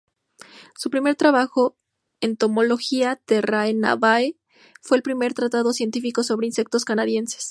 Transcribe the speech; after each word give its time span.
Su 0.75 0.89
primer 0.89 1.15
trabajo, 1.15 1.77
"Entomología 2.21 3.17
Terrae 3.17 3.75
Novae" 3.75 4.35
fue 4.81 4.97
el 4.97 5.03
primer 5.03 5.35
tratado 5.35 5.73
científico 5.73 6.23
sobre 6.23 6.47
insectos 6.47 6.85
canadienses. 6.85 7.49